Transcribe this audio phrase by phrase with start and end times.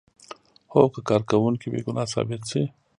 [0.71, 2.63] هو که کارکوونکی بې ګناه ثابت شي.